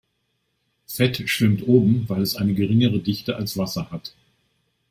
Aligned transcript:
Fett 0.87 1.29
schwimmt 1.29 1.61
oben, 1.67 2.09
weil 2.09 2.23
es 2.23 2.35
eine 2.35 2.55
geringere 2.55 2.97
Dichte 2.97 3.35
als 3.35 3.55
Wasser 3.55 3.91
hat. 3.91 4.15